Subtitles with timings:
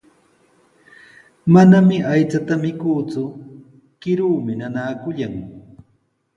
[1.53, 3.23] Manami aychata mikuuku,
[4.01, 5.33] kiruumi nanaakullan.